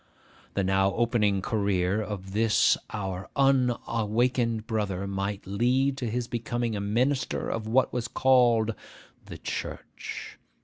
[0.55, 6.81] The now opening career of this our unawakened brother might lead to his becoming a
[6.81, 8.73] minister of what was called
[9.27, 10.39] 'the church.